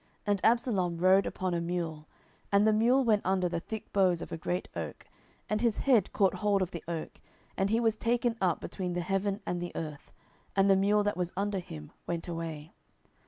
[0.25, 2.07] And Absalom rode upon a mule,
[2.51, 5.05] and the mule went under the thick boughs of a great oak,
[5.47, 7.21] and his head caught hold of the oak,
[7.55, 10.11] and he was taken up between the heaven and the earth;
[10.55, 12.71] and the mule that was under him went away.